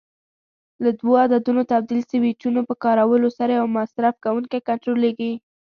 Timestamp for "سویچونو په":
2.11-2.73